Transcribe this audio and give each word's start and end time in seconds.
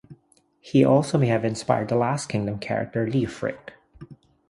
He 0.59 0.83
also 0.83 1.19
may 1.19 1.27
have 1.27 1.45
inspired 1.45 1.89
"The 1.89 1.95
Last 1.95 2.25
Kingdom" 2.27 2.57
character, 2.57 3.05
"Leofric". 3.05 3.73